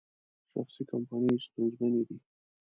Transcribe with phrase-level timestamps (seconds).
[0.53, 2.17] شخصي کمپنۍ ستونزمنې دي.